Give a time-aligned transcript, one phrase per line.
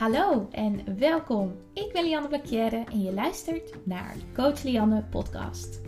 [0.00, 1.56] Hallo en welkom.
[1.72, 5.80] Ik ben Lianne Blakjere en je luistert naar de Coach Lianne podcast.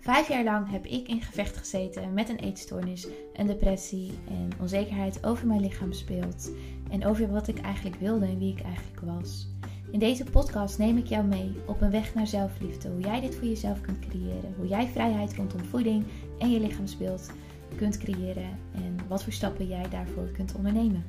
[0.00, 5.24] Vijf jaar lang heb ik in gevecht gezeten met een eetstoornis, een depressie en onzekerheid
[5.24, 6.50] over mijn lichaam speelt
[6.90, 9.48] en over wat ik eigenlijk wilde en wie ik eigenlijk was.
[9.92, 12.88] In deze podcast neem ik jou mee op een weg naar zelfliefde.
[12.88, 14.54] Hoe jij dit voor jezelf kunt creëren.
[14.56, 16.04] Hoe jij vrijheid rondom voeding
[16.38, 17.30] en je lichaamsbeeld
[17.76, 18.58] kunt creëren.
[18.74, 21.04] En wat voor stappen jij daarvoor kunt ondernemen.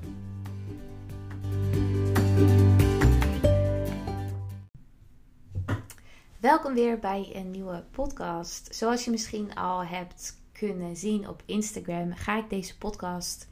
[6.40, 8.76] Welkom weer bij een nieuwe podcast.
[8.76, 13.48] Zoals je misschien al hebt kunnen zien op Instagram, ga ik deze podcast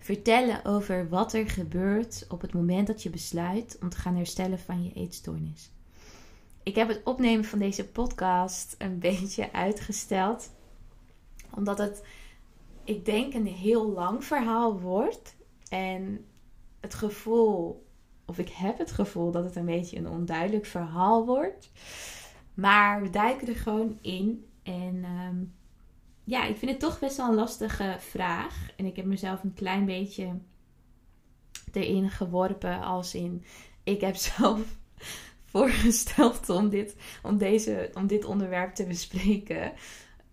[0.00, 4.58] vertellen over wat er gebeurt op het moment dat je besluit om te gaan herstellen
[4.58, 5.70] van je eetstoornis.
[6.62, 10.50] Ik heb het opnemen van deze podcast een beetje uitgesteld,
[11.54, 12.04] omdat het,
[12.84, 15.36] ik denk, een heel lang verhaal wordt.
[15.68, 16.24] En
[16.80, 17.86] het gevoel,
[18.24, 21.70] of ik heb het gevoel dat het een beetje een onduidelijk verhaal wordt.
[22.54, 24.46] Maar we duiken er gewoon in.
[24.62, 25.44] En ehm,
[26.24, 28.70] ja, ik vind het toch best wel een lastige vraag.
[28.76, 30.38] En ik heb mezelf een klein beetje
[31.72, 33.44] erin geworpen als in...
[33.84, 34.60] Ik heb zelf
[35.44, 39.72] voorgesteld om dit, om deze, om dit onderwerp te bespreken.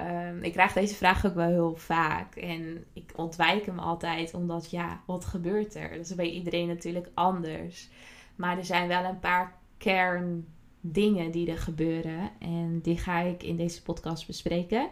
[0.02, 2.36] Um, ik krijg deze vraag ook wel heel vaak.
[2.36, 5.90] En ik ontwijk hem altijd omdat, ja, wat gebeurt er?
[5.90, 7.90] Dat is bij iedereen natuurlijk anders.
[8.36, 12.32] Maar er zijn wel een paar kerndingen die er gebeuren.
[12.40, 14.90] En die ga ik in deze podcast bespreken.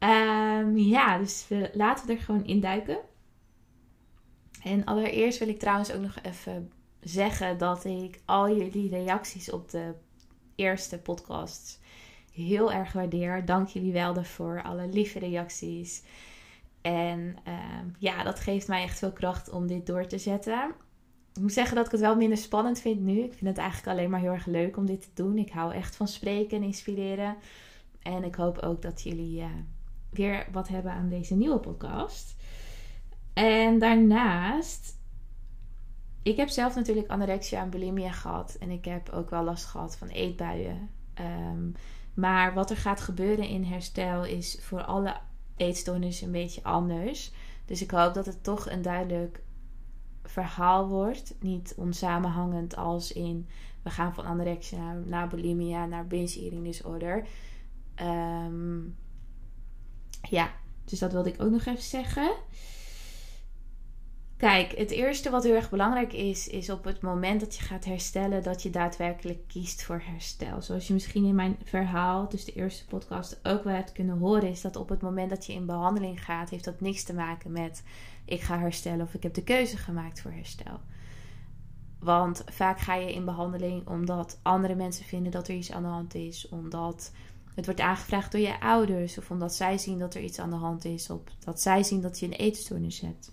[0.00, 2.98] Um, ja, dus we, laten we er gewoon induiken.
[4.62, 9.70] En allereerst wil ik trouwens ook nog even zeggen dat ik al jullie reacties op
[9.70, 9.94] de
[10.54, 11.80] eerste podcast
[12.32, 13.44] heel erg waardeer.
[13.44, 16.02] Dank jullie wel daarvoor, alle lieve reacties.
[16.80, 20.74] En um, ja, dat geeft mij echt veel kracht om dit door te zetten.
[21.34, 23.18] Ik moet zeggen dat ik het wel minder spannend vind nu.
[23.18, 25.38] Ik vind het eigenlijk alleen maar heel erg leuk om dit te doen.
[25.38, 27.36] Ik hou echt van spreken en inspireren.
[28.02, 29.46] En ik hoop ook dat jullie uh,
[30.10, 32.36] weer wat hebben aan deze nieuwe podcast.
[33.32, 34.98] En daarnaast,
[36.22, 38.56] ik heb zelf natuurlijk anorexia en bulimia gehad.
[38.60, 40.90] En ik heb ook wel last gehad van eetbuien.
[41.20, 41.74] Um,
[42.14, 45.16] maar wat er gaat gebeuren in herstel is voor alle
[45.56, 47.32] eetstoornissen een beetje anders.
[47.64, 49.42] Dus ik hoop dat het toch een duidelijk
[50.22, 51.34] verhaal wordt.
[51.40, 53.48] Niet onsamenhangend als in
[53.82, 57.26] we gaan van anorexia naar bulimia naar binge eating disorder.
[58.02, 58.96] Um,
[60.28, 60.50] ja,
[60.84, 62.32] dus dat wilde ik ook nog even zeggen.
[64.40, 67.84] Kijk, het eerste wat heel erg belangrijk is, is op het moment dat je gaat
[67.84, 70.62] herstellen, dat je daadwerkelijk kiest voor herstel.
[70.62, 74.48] Zoals je misschien in mijn verhaal, dus de eerste podcast, ook wel hebt kunnen horen,
[74.48, 77.52] is dat op het moment dat je in behandeling gaat, heeft dat niks te maken
[77.52, 77.82] met
[78.24, 80.80] ik ga herstellen of ik heb de keuze gemaakt voor herstel.
[81.98, 85.88] Want vaak ga je in behandeling omdat andere mensen vinden dat er iets aan de
[85.88, 87.12] hand is, omdat
[87.54, 90.56] het wordt aangevraagd door je ouders of omdat zij zien dat er iets aan de
[90.56, 93.32] hand is, of dat zij zien dat je een eetstoornis hebt.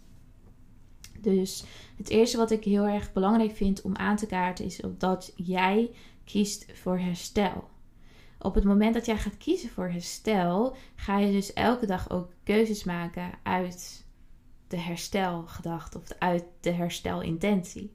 [1.19, 1.63] Dus
[1.97, 5.91] het eerste wat ik heel erg belangrijk vind om aan te kaarten is dat jij
[6.23, 7.69] kiest voor herstel.
[8.39, 12.31] Op het moment dat jij gaat kiezen voor herstel, ga je dus elke dag ook
[12.44, 14.05] keuzes maken uit
[14.67, 17.94] de herstelgedachte of uit de herstelintentie.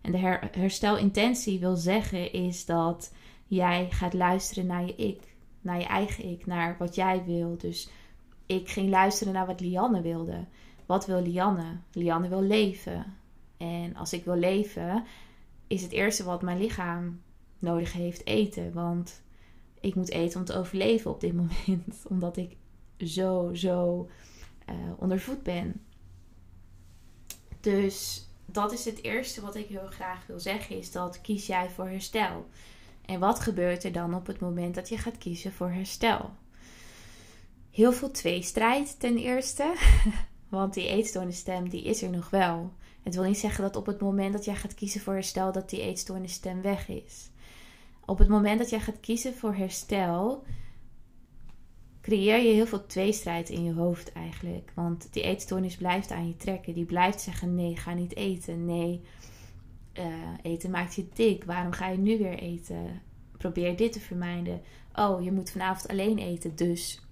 [0.00, 3.12] En de her herstelintentie wil zeggen is dat
[3.46, 5.29] jij gaat luisteren naar je ik
[5.60, 7.56] naar je eigen ik, naar wat jij wil.
[7.58, 7.90] Dus
[8.46, 10.44] ik ging luisteren naar wat Lianne wilde.
[10.86, 11.78] Wat wil Lianne?
[11.92, 13.16] Lianne wil leven.
[13.56, 15.04] En als ik wil leven,
[15.66, 17.20] is het eerste wat mijn lichaam
[17.58, 18.72] nodig heeft eten.
[18.72, 19.22] Want
[19.80, 22.04] ik moet eten om te overleven op dit moment.
[22.08, 22.56] Omdat ik
[22.98, 24.08] zo, zo
[24.70, 25.80] uh, ondervoed ben.
[27.60, 30.76] Dus dat is het eerste wat ik heel graag wil zeggen.
[30.76, 32.46] Is dat kies jij voor herstel.
[33.10, 36.30] En wat gebeurt er dan op het moment dat je gaat kiezen voor herstel?
[37.70, 39.74] Heel veel tweestrijd ten eerste.
[40.48, 42.72] Want die eetstoornisstem die is er nog wel.
[43.02, 45.70] Het wil niet zeggen dat op het moment dat jij gaat kiezen voor herstel dat
[45.70, 47.30] die eetstoornisstem weg is.
[48.04, 50.44] Op het moment dat jij gaat kiezen voor herstel,
[52.00, 54.72] creëer je heel veel tweestrijd in je hoofd eigenlijk.
[54.74, 56.74] Want die eetstoornis blijft aan je trekken.
[56.74, 58.64] Die blijft zeggen: nee, ga niet eten.
[58.64, 59.00] Nee,
[60.00, 60.06] uh,
[60.42, 61.44] eten maakt je dik.
[61.44, 63.02] Waarom ga je nu weer eten?
[63.36, 64.60] Probeer dit te vermijden.
[64.94, 67.02] Oh, je moet vanavond alleen eten, dus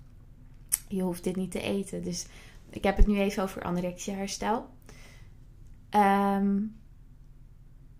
[0.88, 2.02] je hoeft dit niet te eten.
[2.02, 2.26] Dus
[2.70, 4.66] ik heb het nu even over anorexia herstel.
[5.90, 6.76] Um,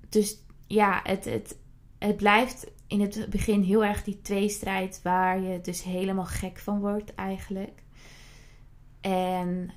[0.09, 1.59] dus ja, het, het,
[1.99, 6.81] het blijft in het begin heel erg die tweestrijd waar je dus helemaal gek van
[6.81, 7.83] wordt eigenlijk.
[9.01, 9.71] En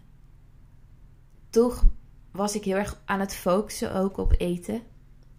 [1.50, 1.86] toch
[2.31, 4.81] was ik heel erg aan het focussen ook op eten.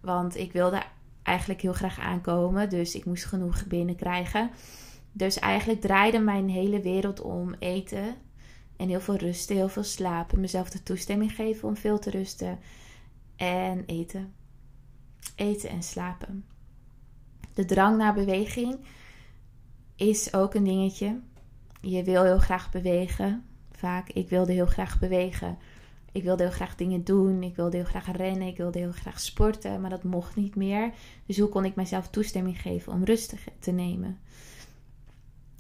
[0.03, 0.83] Want ik wilde
[1.23, 2.69] eigenlijk heel graag aankomen.
[2.69, 4.51] Dus ik moest genoeg binnenkrijgen.
[5.13, 8.15] Dus eigenlijk draaide mijn hele wereld om eten.
[8.77, 10.41] En heel veel rusten, heel veel slapen.
[10.41, 12.59] Mezelf de toestemming geven om veel te rusten.
[13.37, 14.33] En eten.
[15.35, 16.45] Eten en slapen.
[17.55, 18.79] De drang naar beweging
[19.97, 21.21] is ook een dingetje.
[21.81, 23.45] Je wil heel graag bewegen.
[23.71, 25.59] Vaak, ik wilde heel graag bewegen.
[26.13, 27.43] Ik wilde heel graag dingen doen.
[27.43, 28.49] Ik wilde heel graag rennen.
[28.49, 29.81] Ik wilde heel graag sporten.
[29.81, 30.93] Maar dat mocht niet meer.
[31.27, 34.19] Dus hoe kon ik mezelf toestemming geven om rustig te nemen?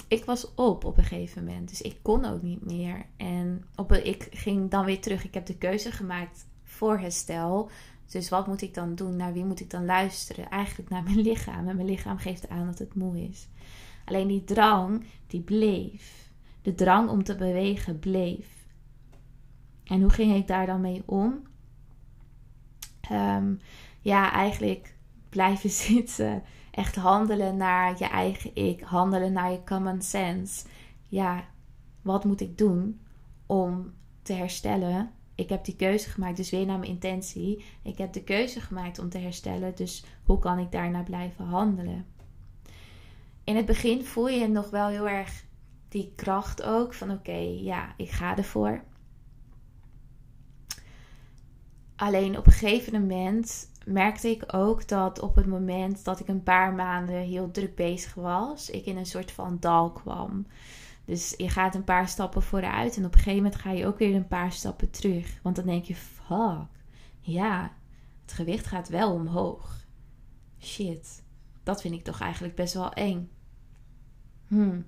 [0.08, 1.68] Ik was op op een gegeven moment.
[1.68, 3.06] Dus ik kon ook niet meer.
[3.16, 5.24] En op ik ging dan weer terug.
[5.24, 7.70] Ik heb de keuze gemaakt voor herstel.
[8.10, 9.16] Dus wat moet ik dan doen?
[9.16, 10.50] Naar wie moet ik dan luisteren?
[10.50, 11.68] Eigenlijk naar mijn lichaam.
[11.68, 13.48] En mijn lichaam geeft aan dat het moe is.
[14.04, 16.30] Alleen die drang, die bleef.
[16.62, 18.61] De drang om te bewegen bleef.
[19.92, 21.42] En hoe ging ik daar dan mee om?
[23.00, 23.54] Ehm,
[24.00, 24.94] ja, eigenlijk
[25.28, 26.42] blijven zitten.
[26.70, 28.80] Echt handelen naar je eigen ik.
[28.80, 30.66] Handelen naar je common sense.
[31.08, 31.44] Ja,
[32.02, 33.00] wat moet ik doen
[33.46, 33.92] om
[34.22, 35.10] te herstellen?
[35.34, 37.64] Ik heb die keuze gemaakt, dus weer naar mijn intentie.
[37.82, 42.06] Ik heb de keuze gemaakt om te herstellen, dus hoe kan ik daarna blijven handelen?
[43.44, 45.44] In het begin voel je nog wel heel erg
[45.88, 48.82] die kracht ook van oké, ja, ik ga ervoor.
[51.96, 56.42] Alleen op een gegeven moment merkte ik ook dat op het moment dat ik een
[56.42, 60.46] paar maanden heel druk bezig was, ik in een soort van dal kwam.
[61.04, 63.98] Dus je gaat een paar stappen vooruit en op een gegeven moment ga je ook
[63.98, 65.38] weer een paar stappen terug.
[65.42, 66.66] Want dan denk je, fuck,
[67.20, 67.72] ja,
[68.22, 69.86] het gewicht gaat wel omhoog.
[70.60, 71.22] Shit,
[71.62, 73.30] dat vind ik toch eigenlijk best wel eng.
[74.46, 74.84] Hmm,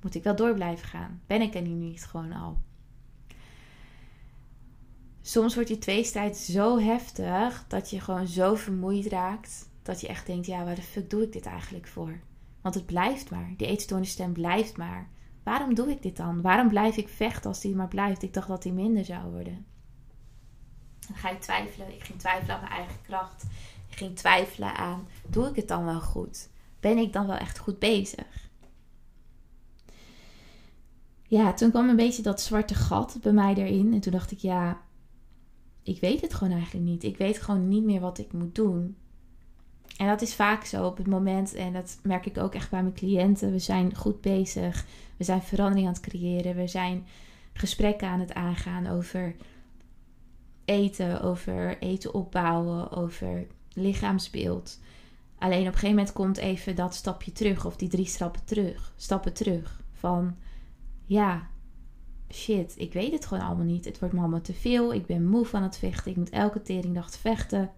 [0.00, 1.20] moet ik wel door blijven gaan?
[1.26, 2.62] Ben ik er nu niet gewoon al?
[5.26, 9.68] Soms wordt die tweestrijd zo heftig dat je gewoon zo vermoeid raakt.
[9.82, 12.20] Dat je echt denkt, ja, waar de fuck doe ik dit eigenlijk voor?
[12.60, 13.54] Want het blijft maar.
[13.56, 15.08] Die eetstoornisstem blijft maar.
[15.42, 16.40] Waarom doe ik dit dan?
[16.40, 18.22] Waarom blijf ik vechten als die maar blijft?
[18.22, 19.66] Ik dacht dat die minder zou worden.
[21.06, 21.94] Dan ga je twijfelen.
[21.94, 23.44] Ik ging twijfelen aan mijn eigen kracht.
[23.90, 26.48] Ik ging twijfelen aan, doe ik het dan wel goed?
[26.80, 28.48] Ben ik dan wel echt goed bezig?
[31.22, 33.92] Ja, toen kwam een beetje dat zwarte gat bij mij erin.
[33.92, 34.80] En toen dacht ik, ja,
[35.84, 37.04] ik weet het gewoon eigenlijk niet.
[37.04, 38.96] Ik weet gewoon niet meer wat ik moet doen.
[39.96, 42.82] En dat is vaak zo op het moment, en dat merk ik ook echt bij
[42.82, 43.52] mijn cliënten.
[43.52, 44.86] We zijn goed bezig,
[45.16, 47.06] we zijn verandering aan het creëren, we zijn
[47.52, 49.34] gesprekken aan het aangaan over
[50.64, 54.80] eten, over eten opbouwen, over lichaamsbeeld.
[55.38, 58.92] Alleen op een gegeven moment komt even dat stapje terug, of die drie stappen terug,
[58.96, 59.82] stappen terug.
[59.92, 60.36] Van
[61.04, 61.48] ja,
[62.34, 63.84] shit, ik weet het gewoon allemaal niet.
[63.84, 64.94] Het wordt me allemaal te veel.
[64.94, 66.10] Ik ben moe van het vechten.
[66.10, 67.70] Ik moet elke teringdag vechten.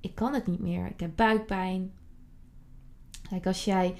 [0.00, 0.86] Ik kan het niet meer.
[0.86, 1.92] Ik heb buikpijn.
[3.28, 3.94] Kijk, als jij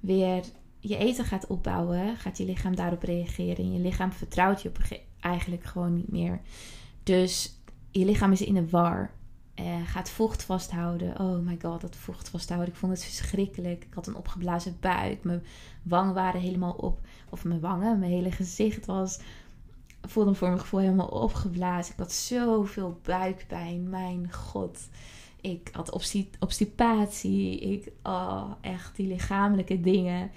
[0.00, 0.44] weer
[0.80, 3.56] je eten gaat opbouwen, gaat je lichaam daarop reageren.
[3.56, 4.78] En je lichaam vertrouwt je op
[5.20, 6.40] eigenlijk gewoon niet meer.
[7.02, 7.60] Dus
[7.90, 9.10] je lichaam is in een war.
[9.60, 11.20] Uh, gaat vocht vasthouden.
[11.20, 12.68] Oh my god, dat vocht vasthouden.
[12.68, 13.84] Ik vond het verschrikkelijk.
[13.84, 15.24] Ik had een opgeblazen buik.
[15.24, 15.42] Mijn
[15.82, 17.00] wangen waren helemaal op.
[17.30, 19.20] Of mijn wangen, mijn hele gezicht was.
[20.02, 21.92] voelde voor mijn gevoel helemaal opgeblazen.
[21.92, 23.88] Ik had zoveel buikpijn.
[23.88, 24.88] Mijn god.
[25.40, 25.90] Ik had
[26.38, 27.58] obstipatie.
[27.58, 30.30] Ik, oh, echt die lichamelijke dingen.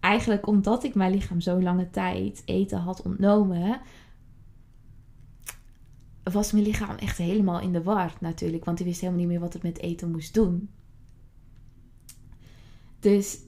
[0.00, 3.80] Eigenlijk omdat ik mijn lichaam zo lange tijd eten had ontnomen
[6.22, 8.64] was mijn lichaam echt helemaal in de war natuurlijk.
[8.64, 10.70] Want hij wist helemaal niet meer wat het met eten moest doen.
[13.00, 13.38] Dus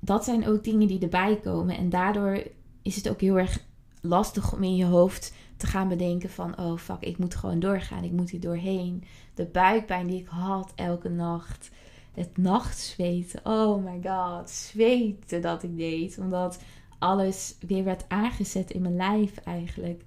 [0.00, 1.76] dat zijn ook dingen die erbij komen.
[1.76, 2.42] En daardoor
[2.82, 3.64] is het ook heel erg
[4.00, 6.58] lastig om in je hoofd te gaan bedenken van...
[6.58, 8.04] oh fuck, ik moet gewoon doorgaan.
[8.04, 9.04] Ik moet hier doorheen.
[9.34, 11.70] De buikpijn die ik had elke nacht.
[12.12, 13.40] Het nachtzweten.
[13.44, 14.50] Oh my god.
[14.50, 16.18] Zweten dat ik deed.
[16.18, 16.58] Omdat
[16.98, 20.04] alles weer werd aangezet in mijn lijf eigenlijk.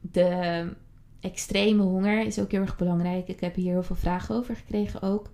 [0.00, 0.72] De
[1.20, 3.28] extreme honger is ook heel erg belangrijk.
[3.28, 5.30] Ik heb hier heel veel vragen over gekregen ook.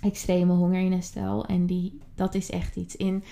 [0.00, 1.46] Extreme honger in herstel.
[1.46, 2.96] En die, dat is echt iets.
[2.96, 3.24] In,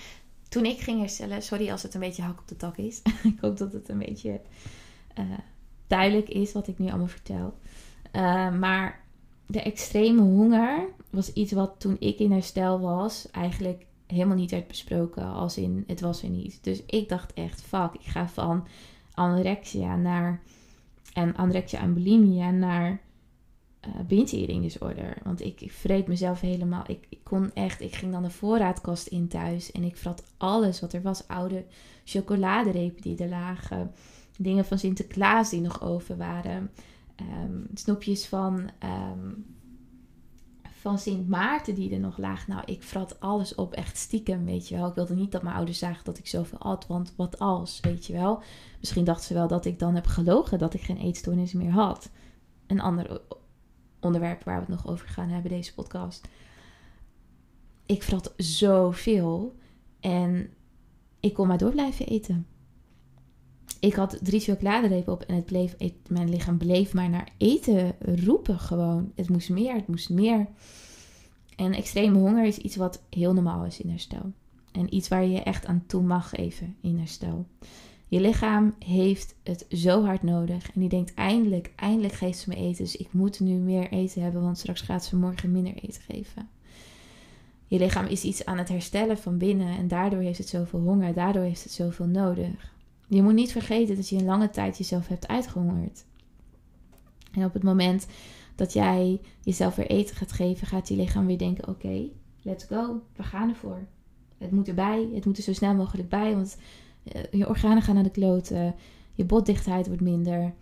[0.49, 3.01] toen ik ging herstellen, sorry als het een beetje hak op de tak is.
[3.33, 4.41] ik hoop dat het een beetje
[5.19, 5.25] uh,
[5.87, 7.53] duidelijk is wat ik nu allemaal vertel.
[8.15, 9.03] Uh, maar
[9.45, 14.67] de extreme honger was iets wat toen ik in herstel was, eigenlijk helemaal niet werd
[14.67, 15.33] besproken.
[15.33, 16.59] Als in, het was er niet.
[16.61, 18.67] Dus ik dacht echt, fuck, ik ga van
[19.13, 20.41] anorexia naar
[21.13, 23.01] en anorexia en bulimia naar
[23.87, 25.17] uh, binge eating disorder.
[25.23, 26.83] Want ik, ik vreet mezelf helemaal.
[26.87, 30.79] Ik, ik kon echt, ik ging dan de voorraadkast in thuis en ik vrat alles
[30.79, 31.27] wat er was.
[31.27, 31.65] Oude
[32.03, 33.91] chocoladerepen die er lagen.
[34.37, 36.71] Dingen van Sinterklaas die nog over waren.
[37.43, 39.45] Um, snoepjes van, um,
[40.81, 42.53] van Sint Maarten die er nog lagen.
[42.53, 44.87] Nou, ik vrat alles op, echt stiekem, weet je wel.
[44.87, 48.05] Ik wilde niet dat mijn ouders zagen dat ik zoveel at, want wat als, weet
[48.05, 48.41] je wel.
[48.79, 52.09] Misschien dachten ze wel dat ik dan heb gelogen dat ik geen eetstoornis meer had.
[52.67, 53.21] Een ander
[53.99, 56.27] onderwerp waar we het nog over gaan hebben, deze podcast.
[57.85, 59.55] Ik vrat zoveel
[59.99, 60.49] en
[61.19, 62.47] ik kon maar door blijven eten.
[63.79, 65.75] Ik had drie chocoladerepen op en het bleef,
[66.07, 69.11] mijn lichaam bleef maar naar eten roepen gewoon.
[69.15, 70.47] Het moest meer, het moest meer.
[71.55, 74.31] En extreme honger is iets wat heel normaal is in herstel.
[74.71, 77.45] En iets waar je echt aan toe mag even in herstel.
[78.07, 80.71] Je lichaam heeft het zo hard nodig.
[80.73, 82.83] En die denkt eindelijk, eindelijk geeft ze me eten.
[82.83, 86.49] Dus ik moet nu meer eten hebben, want straks gaat ze morgen minder eten geven.
[87.67, 91.13] Je lichaam is iets aan het herstellen van binnen en daardoor heeft het zoveel honger,
[91.13, 92.73] daardoor heeft het zoveel nodig.
[93.13, 96.05] Je moet niet vergeten dat je een lange tijd jezelf hebt uitgehongerd.
[97.31, 98.07] En op het moment
[98.55, 102.09] dat jij jezelf weer eten gaat geven, gaat je lichaam weer denken: oké,
[102.41, 103.87] let's go, we gaan ervoor.
[104.37, 106.57] Het moet erbij, het moet er zo snel mogelijk bij, want
[107.03, 108.75] eh, je organen gaan naar de kloten,
[109.13, 110.53] je botdichtheid wordt minder.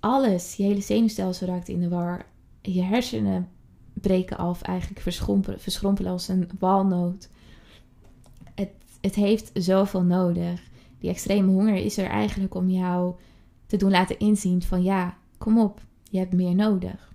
[0.00, 2.26] Alles, je hele zenuwstelsel raakt in de war.
[2.62, 3.48] Je hersenen
[3.92, 7.28] breken af, eigenlijk verschrompelen, verschrompelen als een walnoot.
[8.54, 10.70] Het, het heeft zoveel nodig.
[11.02, 13.14] Die extreme honger is er eigenlijk om jou
[13.66, 17.12] te doen laten inzien van ja, kom op, je hebt meer nodig.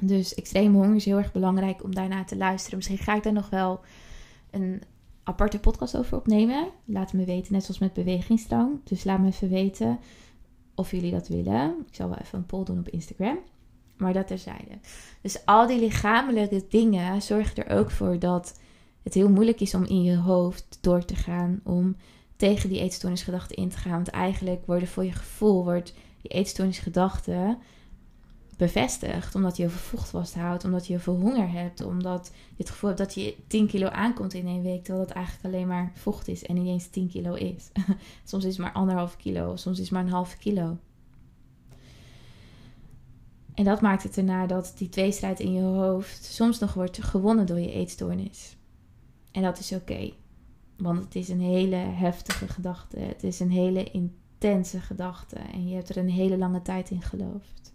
[0.00, 2.76] Dus extreme honger is heel erg belangrijk om daarna te luisteren.
[2.76, 3.80] Misschien ga ik daar nog wel
[4.50, 4.82] een
[5.22, 6.68] aparte podcast over opnemen.
[6.84, 8.80] Laat me weten, net zoals met bewegingsdrang.
[8.84, 9.98] Dus laat me even weten
[10.74, 11.74] of jullie dat willen.
[11.86, 13.38] Ik zal wel even een poll doen op Instagram.
[13.96, 14.78] Maar dat terzijde.
[15.20, 18.60] Dus al die lichamelijke dingen zorgen er ook voor dat
[19.02, 21.60] het heel moeilijk is om in je hoofd door te gaan.
[21.64, 21.96] Om
[22.36, 23.92] tegen die eetstoornisgedachten in te gaan.
[23.92, 27.58] Want eigenlijk worden voor je gevoel, wordt die eetstoornisgedachten
[28.56, 29.34] bevestigd.
[29.34, 30.64] Omdat je heel vocht vasthoudt.
[30.64, 31.80] Omdat je heel veel honger hebt.
[31.84, 34.84] Omdat je het gevoel hebt dat je 10 kilo aankomt in één week.
[34.84, 36.44] Terwijl dat eigenlijk alleen maar vocht is.
[36.44, 37.70] En niet eens 10 kilo is.
[38.24, 39.56] soms is het maar anderhalf kilo.
[39.56, 40.76] Soms is het maar een half kilo.
[43.54, 47.46] En dat maakt het erna dat die tweestrijd in je hoofd soms nog wordt gewonnen
[47.46, 48.56] door je eetstoornis.
[49.32, 50.12] En dat is oké.
[50.76, 52.98] want het is een hele heftige gedachte.
[52.98, 55.36] Het is een hele intense gedachte.
[55.36, 57.72] En je hebt er een hele lange tijd in geloofd.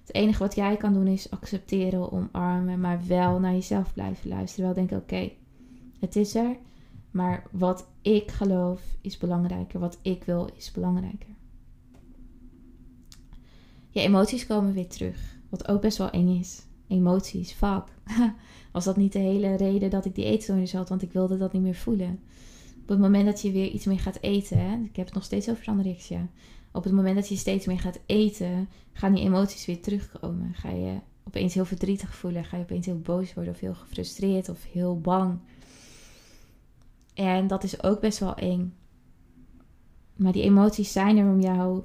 [0.00, 4.64] Het enige wat jij kan doen is accepteren, omarmen, maar wel naar jezelf blijven luisteren.
[4.64, 5.30] Wel denken: oké,
[5.98, 6.56] het is er.
[7.10, 9.80] Maar wat ik geloof is belangrijker.
[9.80, 11.28] Wat ik wil is belangrijker.
[13.90, 15.38] Je emoties komen weer terug.
[15.48, 16.62] Wat ook best wel eng is.
[16.90, 17.84] Emoties, fuck.
[18.72, 20.88] Was dat niet de hele reden dat ik die eetstoornis had?
[20.88, 22.20] Want ik wilde dat niet meer voelen.
[22.82, 25.48] Op het moment dat je weer iets meer gaat eten, ik heb het nog steeds
[25.50, 26.28] over anorexia.
[26.72, 30.54] Op het moment dat je steeds meer gaat eten, gaan die emoties weer terugkomen.
[30.54, 34.48] Ga je opeens heel verdrietig voelen, ga je opeens heel boos worden of heel gefrustreerd
[34.48, 35.38] of heel bang.
[37.14, 38.74] En dat is ook best wel eng.
[40.16, 41.82] Maar die emoties zijn er om jou.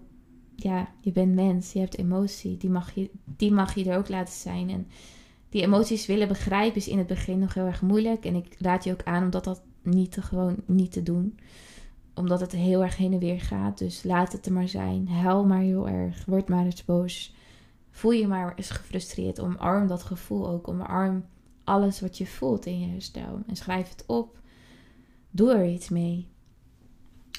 [0.55, 2.57] Ja, je bent mens, je hebt emotie.
[2.57, 4.69] Die mag je, die mag je er ook laten zijn.
[4.69, 4.87] En
[5.49, 8.25] die emoties willen begrijpen is in het begin nog heel erg moeilijk.
[8.25, 11.39] En ik raad je ook aan om dat, niet te, gewoon niet te doen.
[12.13, 13.77] Omdat het heel erg heen en weer gaat.
[13.77, 15.07] Dus laat het er maar zijn.
[15.07, 16.25] Huil maar heel erg.
[16.25, 17.33] Word maar eens boos.
[17.91, 19.39] Voel je maar eens gefrustreerd.
[19.39, 20.67] Omarm dat gevoel ook.
[20.67, 21.25] Omarm
[21.63, 23.39] alles wat je voelt in je herstel.
[23.47, 24.39] En schrijf het op.
[25.29, 26.27] Doe er iets mee.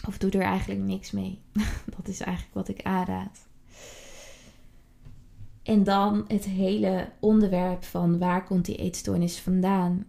[0.06, 1.40] Of doe er eigenlijk niks mee.
[1.96, 3.46] dat is eigenlijk wat ik aanraad.
[5.62, 10.06] En dan het hele onderwerp van waar komt die eetstoornis vandaan.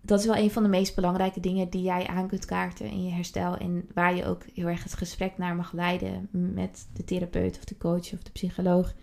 [0.00, 3.04] Dat is wel een van de meest belangrijke dingen die jij aan kunt kaarten in
[3.04, 3.56] je herstel.
[3.56, 7.64] En waar je ook heel erg het gesprek naar mag leiden met de therapeut of
[7.64, 8.94] de coach of de psycholoog.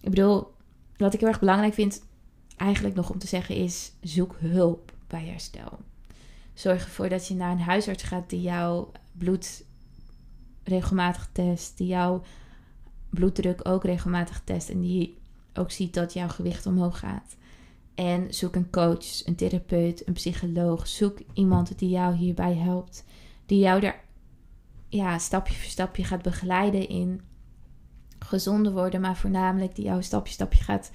[0.00, 0.46] Ik bedoel,
[0.96, 2.02] wat ik heel erg belangrijk vind,
[2.56, 5.78] eigenlijk nog om te zeggen, is zoek hulp bij herstel.
[6.58, 9.64] Zorg ervoor dat je naar een huisarts gaat die jouw bloed
[10.64, 12.22] regelmatig test, die jou
[13.10, 15.18] bloeddruk ook regelmatig test en die
[15.54, 17.36] ook ziet dat jouw gewicht omhoog gaat.
[17.94, 20.86] En zoek een coach, een therapeut, een psycholoog.
[20.86, 23.04] Zoek iemand die jou hierbij helpt.
[23.46, 24.00] Die jou er
[24.88, 27.20] ja, stapje voor stapje gaat begeleiden in
[28.18, 29.00] gezonder worden.
[29.00, 30.90] Maar voornamelijk die jou stapje voor stapje gaat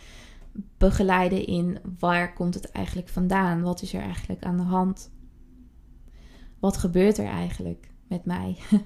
[0.78, 3.62] begeleiden in waar komt het eigenlijk vandaan?
[3.62, 5.12] Wat is er eigenlijk aan de hand?
[6.64, 8.58] Wat gebeurt er eigenlijk met mij?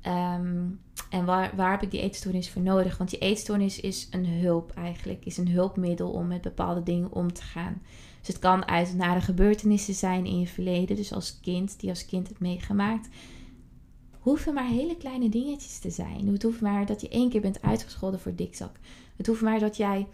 [0.00, 0.66] Ehm,
[1.10, 2.98] en waar, waar heb ik die eetstoornis voor nodig?
[2.98, 7.32] Want die eetstoornis is een hulp eigenlijk, is een hulpmiddel om met bepaalde dingen om
[7.32, 7.82] te gaan.
[8.18, 12.06] Dus het kan uit nare gebeurtenissen zijn in je verleden, dus als kind, die als
[12.06, 13.08] kind hebt meegemaakt.
[14.18, 16.28] Hoeven maar hele kleine dingetjes te zijn.
[16.28, 18.76] Het hoeft maar dat je één keer bent uitgescholden voor dikzak.
[19.16, 20.06] Het hoeft maar dat jij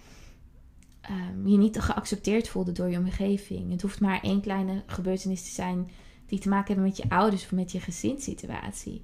[1.10, 3.70] um, je niet geaccepteerd voelde door je omgeving.
[3.70, 5.88] Het hoeft maar één kleine gebeurtenis te zijn
[6.26, 9.02] die te maken hebben met je ouders of met je gezinssituatie.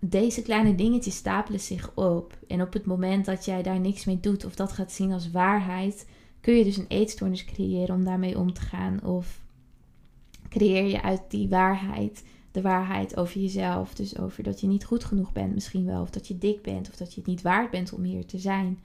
[0.00, 2.38] Deze kleine dingetjes stapelen zich op.
[2.48, 5.30] En op het moment dat jij daar niks mee doet of dat gaat zien als
[5.30, 6.06] waarheid,
[6.40, 9.04] kun je dus een eetstoornis creëren om daarmee om te gaan.
[9.04, 9.40] Of
[10.48, 12.22] creëer je uit die waarheid
[12.56, 13.94] de waarheid over jezelf.
[13.94, 16.00] Dus over dat je niet goed genoeg bent misschien wel.
[16.02, 16.88] Of dat je dik bent.
[16.88, 18.78] Of dat je het niet waard bent om hier te zijn.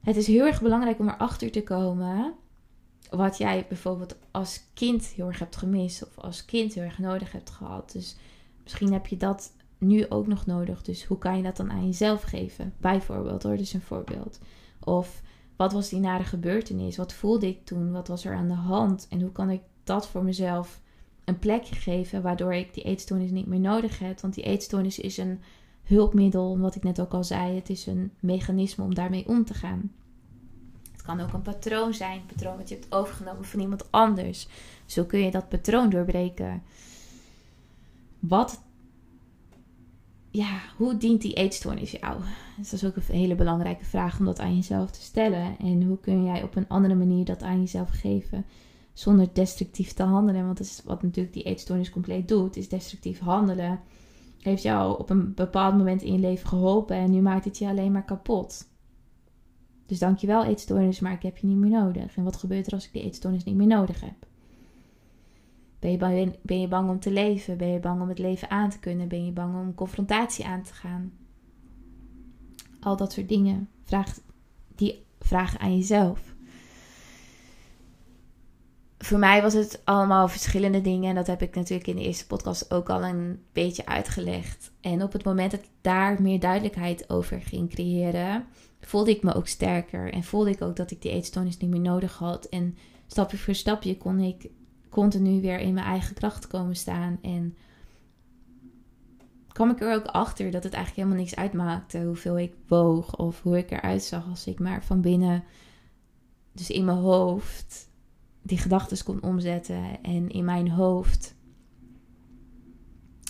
[0.00, 2.34] Het is heel erg belangrijk om erachter te komen
[3.10, 7.32] wat jij bijvoorbeeld als kind heel erg hebt gemist of als kind heel erg nodig
[7.32, 7.92] hebt gehad.
[7.92, 8.16] Dus
[8.62, 10.82] misschien heb je dat nu ook nog nodig.
[10.82, 12.74] Dus hoe kan je dat dan aan jezelf geven?
[12.78, 14.38] Bijvoorbeeld hoor, dus een voorbeeld.
[14.84, 15.22] Of
[15.56, 16.96] wat was die nare gebeurtenis?
[16.96, 17.92] Wat voelde ik toen?
[17.92, 19.06] Wat was er aan de hand?
[19.10, 20.80] En hoe kan ik dat voor mezelf
[21.24, 24.20] een plekje geven waardoor ik die eetstoornis niet meer nodig heb?
[24.20, 25.40] Want die eetstoornis is een
[25.82, 27.54] hulpmiddel, wat ik net ook al zei.
[27.54, 29.92] Het is een mechanisme om daarmee om te gaan.
[31.16, 34.48] Kan ook een patroon zijn, een patroon wat je hebt overgenomen van iemand anders.
[34.86, 36.62] Zo kun je dat patroon doorbreken.
[38.18, 38.62] Wat,
[40.30, 42.20] ja, hoe dient die eetstoornis jou?
[42.56, 45.58] Dus dat is ook een hele belangrijke vraag om dat aan jezelf te stellen.
[45.58, 48.44] En hoe kun jij op een andere manier dat aan jezelf geven?
[48.92, 50.44] Zonder destructief te handelen.
[50.44, 53.80] Want dat is wat natuurlijk die eetstoornis compleet doet, is destructief handelen
[54.40, 57.66] heeft jou op een bepaald moment in je leven geholpen en nu maakt het je
[57.66, 58.68] alleen maar kapot.
[59.90, 62.16] Dus dankjewel eetstoornis, maar ik heb je niet meer nodig.
[62.16, 64.26] En wat gebeurt er als ik die eetstoornis niet meer nodig heb?
[65.78, 65.90] Ben
[66.60, 67.56] je, bang, om te leven?
[67.56, 69.08] Ben je bang om het leven aan te kunnen?
[69.08, 71.12] Ben je bang om confrontatie aan te gaan?
[72.80, 73.68] Al dat soort dingen.
[73.82, 74.18] Vraag
[74.74, 76.29] die vraag aan jezelf
[79.04, 81.08] voor mij was het allemaal verschillende dingen.
[81.08, 84.72] En dat heb ik natuurlijk in de eerste podcast ook al een beetje uitgelegd.
[84.80, 88.46] En op het moment dat ik daar meer duidelijkheid over ging creëren,
[88.80, 90.12] voelde ik me ook sterker.
[90.12, 92.44] En voelde ik ook dat ik die eetstoornis niet meer nodig had.
[92.44, 94.50] En stapje voor stapje kon ik
[94.88, 97.18] continu weer in mijn eigen kracht komen staan.
[97.22, 97.56] En
[99.52, 103.42] kwam ik er ook achter dat het eigenlijk helemaal niks uitmaakte hoeveel ik woog of
[103.42, 105.44] hoe ik eruit zag als ik maar van binnen,
[106.52, 107.89] dus in mijn hoofd,
[108.42, 111.34] die gedachten kon omzetten en in mijn hoofd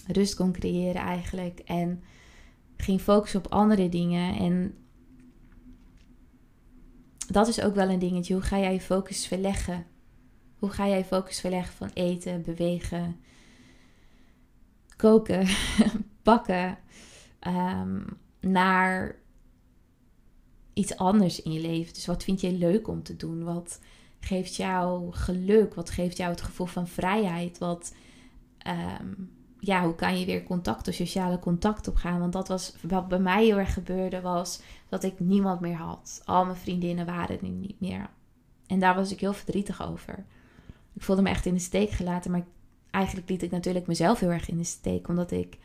[0.07, 2.03] rust kon creëren eigenlijk en
[2.77, 4.75] ging focussen op andere dingen en
[7.31, 8.35] dat is ook wel een dingetje.
[8.35, 9.87] Hoe ga jij je focus verleggen?
[10.59, 13.21] Hoe ga jij je focus verleggen van eten, bewegen,
[14.97, 15.47] koken,
[16.23, 16.79] bakken
[17.47, 18.05] um,
[18.41, 19.17] naar
[20.73, 21.95] iets anders in je leven?
[21.95, 23.45] Dus wat vind je leuk om te doen?
[23.45, 23.81] Wat
[24.21, 25.75] geeft jou geluk?
[25.75, 27.59] Wat geeft jou het gevoel van vrijheid?
[27.59, 27.95] Wat,
[28.59, 29.13] ehm,
[29.59, 32.21] ja, hoe kan je weer contacten, sociale contact opgaan?
[32.21, 36.23] Want dat was wat bij mij heel erg gebeurde, was dat ik niemand meer had.
[36.25, 38.11] Al mijn vriendinnen waren er niet meer.
[38.67, 40.25] En daar was ik heel verdrietig over.
[40.93, 42.45] Ik voelde me echt in de steek gelaten, maar
[42.91, 45.59] eigenlijk liet ik natuurlijk mezelf heel erg in de steek, omdat ik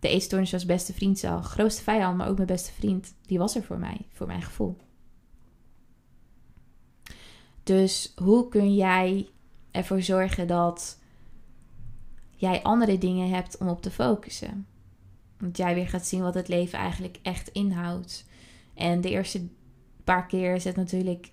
[0.00, 1.50] de eetstoornis als beste vriend zag.
[1.50, 3.14] Grootste vijand, maar ook mijn beste vriend.
[3.26, 4.76] Die was er voor mij, voor mijn gevoel.
[7.66, 9.28] Dus hoe kun jij
[9.70, 10.98] ervoor zorgen dat
[12.30, 14.66] jij andere dingen hebt om op te focussen?
[15.38, 18.24] Dat jij weer gaat zien wat het leven eigenlijk echt inhoudt.
[18.74, 19.46] En de eerste
[20.04, 21.32] paar keer is het natuurlijk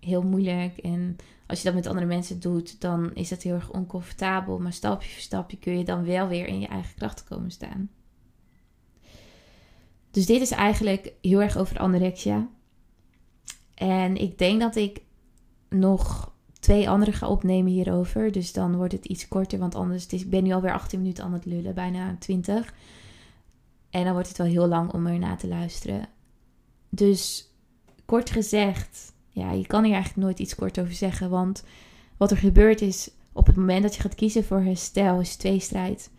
[0.00, 0.78] heel moeilijk.
[0.78, 4.58] En als je dat met andere mensen doet, dan is het heel erg oncomfortabel.
[4.58, 7.90] Maar stapje voor stapje kun je dan wel weer in je eigen kracht komen staan.
[10.10, 12.48] Dus dit is eigenlijk heel erg over anorexia.
[13.74, 15.06] En ik denk dat ik
[15.68, 18.32] nog twee andere ga opnemen hierover.
[18.32, 21.24] Dus dan wordt het iets korter, want anders is, ik ben nu alweer 18 minuten
[21.24, 22.74] aan het lullen, bijna 20.
[23.90, 26.08] En dan wordt het wel heel lang om er naar te luisteren.
[26.88, 27.52] Dus
[28.04, 31.30] kort gezegd, ja, je kan hier eigenlijk nooit iets kort over zeggen.
[31.30, 31.64] Want
[32.16, 36.10] wat er gebeurt is, op het moment dat je gaat kiezen voor herstel, is tweestrijd.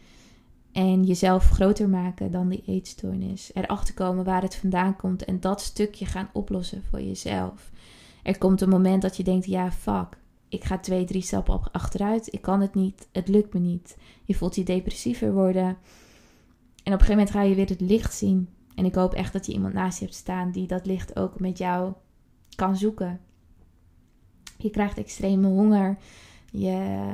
[0.71, 3.51] En jezelf groter maken dan die eetstoornis.
[3.53, 7.71] Erachter komen waar het vandaan komt en dat stukje gaan oplossen voor jezelf.
[8.23, 10.17] Er komt een moment dat je denkt: ja, fuck.
[10.49, 12.33] Ik ga twee, drie stappen achteruit.
[12.33, 13.07] Ik kan het niet.
[13.11, 13.97] Het lukt me niet.
[14.23, 15.77] Je voelt je depressiever worden.
[16.83, 18.49] En op een gegeven moment ga je weer het licht zien.
[18.75, 21.39] En ik hoop echt dat je iemand naast je hebt staan die dat licht ook
[21.39, 21.93] met jou
[22.55, 23.19] kan zoeken.
[24.57, 25.97] Je krijgt extreme honger.
[26.51, 27.07] Je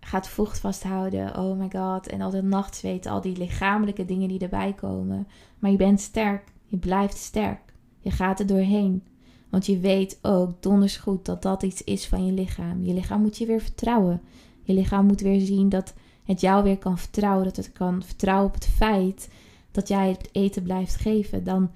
[0.00, 1.38] gaat vocht vasthouden.
[1.38, 2.06] Oh my god.
[2.06, 5.28] En al dat nachtzweet, al die lichamelijke dingen die erbij komen.
[5.58, 6.52] Maar je bent sterk.
[6.64, 7.74] Je blijft sterk.
[7.98, 9.02] Je gaat er doorheen.
[9.48, 12.84] Want je weet ook donders goed dat dat iets is van je lichaam.
[12.84, 14.20] Je lichaam moet je weer vertrouwen.
[14.62, 17.44] Je lichaam moet weer zien dat het jou weer kan vertrouwen.
[17.44, 19.28] Dat het kan vertrouwen op het feit
[19.70, 21.44] dat jij het eten blijft geven.
[21.44, 21.70] Dan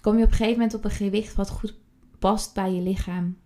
[0.00, 1.74] kom je op een gegeven moment op een gewicht wat goed
[2.18, 3.36] past bij je lichaam.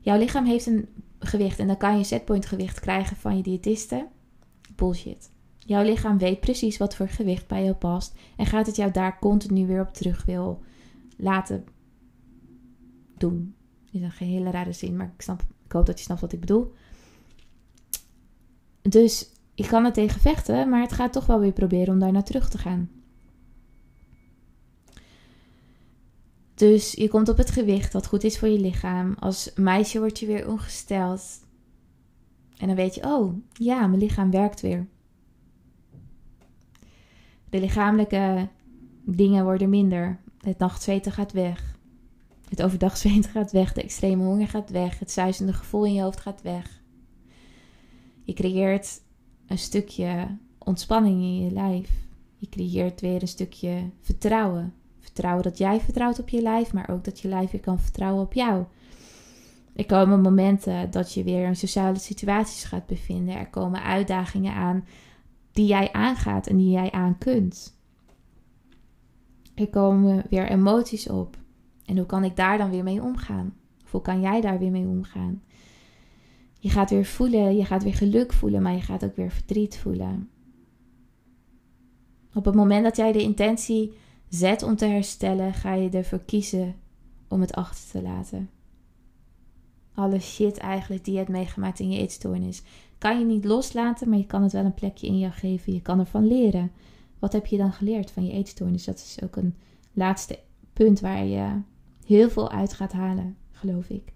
[0.00, 4.06] Jouw lichaam heeft een gewicht en dan kan je setpoint gewicht krijgen van je diëtiste.
[4.76, 5.30] Bullshit.
[5.58, 9.18] Jouw lichaam weet precies wat voor gewicht bij jou past en gaat het jou daar
[9.18, 10.62] continu weer op terug wil
[11.20, 11.64] laten
[13.18, 13.54] doen.
[13.90, 16.40] Is een hele rare zin, maar ik, snap, ik hoop dat je snapt wat ik
[16.40, 16.72] bedoel.
[18.82, 22.12] Dus ik kan er tegen vechten, maar het gaat toch wel weer proberen om daar
[22.12, 22.90] naar terug te gaan.
[26.54, 29.14] Dus je komt op het gewicht wat goed is voor je lichaam.
[29.18, 31.40] Als meisje word je weer ongesteld.
[32.56, 34.86] En dan weet je, oh ja, mijn lichaam werkt weer.
[37.50, 38.48] De lichamelijke
[39.04, 40.20] dingen worden minder.
[40.40, 41.78] Het nachtzweten gaat weg.
[42.48, 43.72] Het overdagzweten gaat weg.
[43.72, 44.98] De extreme honger gaat weg.
[44.98, 46.82] Het zuizende gevoel in je hoofd gaat weg.
[48.24, 49.00] Je creëert
[49.46, 51.90] een stukje ontspanning in je lijf.
[52.36, 54.74] Je creëert weer een stukje vertrouwen.
[54.98, 58.24] Vertrouwen dat jij vertrouwt op je lijf, maar ook dat je lijf weer kan vertrouwen
[58.24, 58.64] op jou.
[59.74, 63.34] Er komen momenten dat je weer in sociale situaties gaat bevinden.
[63.34, 64.84] Er komen uitdagingen aan
[65.52, 67.78] die jij aangaat en die jij aan kunt.
[69.60, 71.38] Er komen weer emoties op.
[71.84, 73.54] En hoe kan ik daar dan weer mee omgaan?
[73.84, 75.42] Of hoe kan jij daar weer mee omgaan?
[76.58, 79.78] Je gaat weer voelen, je gaat weer geluk voelen, maar je gaat ook weer verdriet
[79.78, 80.28] voelen.
[82.34, 83.92] Op het moment dat jij de intentie
[84.28, 86.74] zet om te herstellen, ga je ervoor kiezen
[87.28, 88.50] om het achter te laten.
[89.94, 92.62] Alle shit eigenlijk die je hebt meegemaakt in je eetstoornis.
[92.98, 95.72] Kan je niet loslaten, maar je kan het wel een plekje in jou geven.
[95.72, 96.72] Je kan ervan leren.
[97.20, 98.84] Wat heb je dan geleerd van je eetstoornis?
[98.84, 99.54] Dat is ook een
[99.92, 100.38] laatste
[100.72, 101.60] punt waar je
[102.06, 104.12] heel veel uit gaat halen, geloof ik.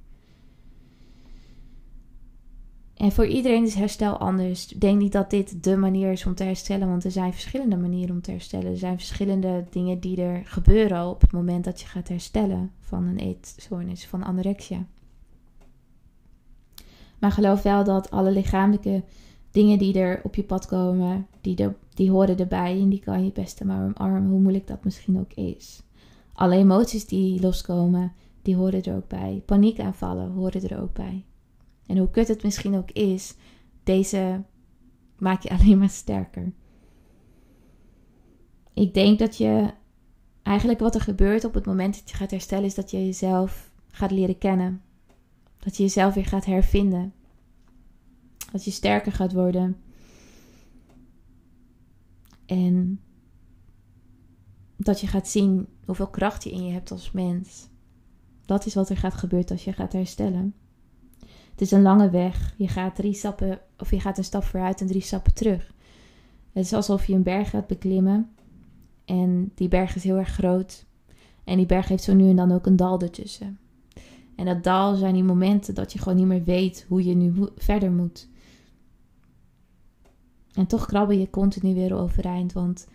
[2.94, 4.66] En voor iedereen is herstel anders.
[4.66, 8.14] Denk niet dat dit de manier is om te herstellen, want er zijn verschillende manieren
[8.14, 8.70] om te herstellen.
[8.70, 13.04] Er zijn verschillende dingen die er gebeuren op het moment dat je gaat herstellen van
[13.04, 14.86] een eetstoornis, van anorexia.
[17.18, 19.02] Maar geloof wel dat alle lichamelijke
[19.50, 23.18] dingen die er op je pad komen, die, de, die horen erbij en die kan
[23.18, 25.82] je het beste maar omarmen, hoe moeilijk dat misschien ook is.
[26.32, 29.42] Alle emoties die loskomen, die horen er ook bij.
[29.46, 31.24] Paniekaanvallen horen er ook bij.
[31.86, 33.34] En hoe kut het misschien ook is,
[33.82, 34.42] deze
[35.18, 36.52] maak je alleen maar sterker.
[38.74, 39.70] Ik denk dat je
[40.42, 43.70] eigenlijk wat er gebeurt op het moment dat je gaat herstellen, is dat je jezelf
[43.90, 44.82] gaat leren kennen.
[45.58, 47.12] Dat je jezelf weer gaat hervinden.
[48.52, 49.76] Dat je sterker gaat worden.
[52.46, 53.00] En
[54.76, 57.68] dat je gaat zien hoeveel kracht je in je hebt als mens.
[58.46, 60.54] Dat is wat er gaat gebeuren als je gaat herstellen.
[61.50, 62.54] Het is een lange weg.
[62.56, 65.72] Je gaat drie stappen, of je gaat een stap vooruit en drie stappen terug.
[66.52, 68.30] Het is alsof je een berg gaat beklimmen.
[69.04, 70.86] En die berg is heel erg groot.
[71.44, 73.58] En die berg heeft zo nu en dan ook een dal ertussen.
[74.36, 77.48] En dat dal zijn die momenten dat je gewoon niet meer weet hoe je nu
[77.56, 78.28] verder moet.
[80.54, 82.52] En toch krabbel je continu weer overeind.
[82.52, 82.88] Want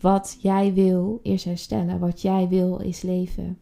[0.00, 1.98] wat jij wil is herstellen.
[1.98, 3.58] Wat jij wil is leven.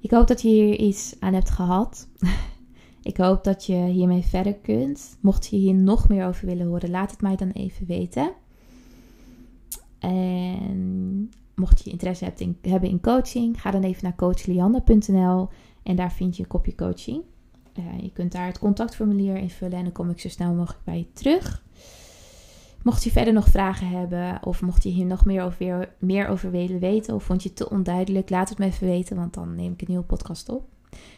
[0.00, 2.08] Ik hoop dat je hier iets aan hebt gehad.
[3.02, 5.18] Ik hoop dat je hiermee verder kunt.
[5.20, 8.32] Mocht je hier nog meer over willen horen, laat het mij dan even weten.
[9.98, 15.48] En mocht je interesse hebben in coaching, ga dan even naar coachlianda.nl
[15.82, 17.22] en daar vind je een kopje coaching.
[17.78, 20.98] Uh, je kunt daar het contactformulier invullen en dan kom ik zo snel mogelijk bij
[20.98, 21.62] je terug.
[22.82, 26.50] Mocht je verder nog vragen hebben of mocht je hier nog meer over, meer over
[26.50, 29.54] willen weten of vond je het te onduidelijk, laat het me even weten, want dan
[29.54, 30.68] neem ik een nieuwe podcast op.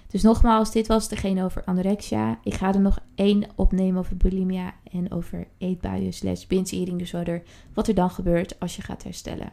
[0.07, 2.39] Dus nogmaals, dit was degene over anorexia.
[2.43, 7.43] Ik ga er nog één opnemen over bulimia en over eetbuien slash binge eating disorder.
[7.75, 9.53] Wat er dan gebeurt als je gaat herstellen.